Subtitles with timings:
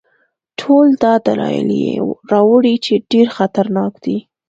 [0.59, 1.91] ټول دا دلایل یې
[2.31, 4.17] راوړي چې ډېر خطرناک دی.